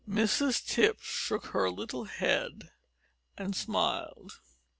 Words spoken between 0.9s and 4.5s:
shook her little head and smiled.